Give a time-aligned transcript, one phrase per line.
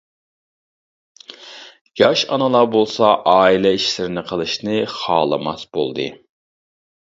[2.01, 6.09] ياش ئانىلار بولسا ئائىلە ئىشلىرىنى قىلىشنى خالىماس بولدى.